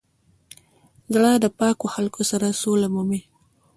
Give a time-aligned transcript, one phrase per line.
[1.13, 3.21] زړه د پاکو خلکو سره سوله مومي.